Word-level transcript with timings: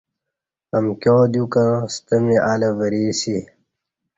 امکیاں 0.77 1.23
دیوکہ 1.31 1.65
ستہ 1.93 2.15
می 2.25 2.35
الہ 2.51 2.69
وری 2.77 3.01
اسی 3.09 3.37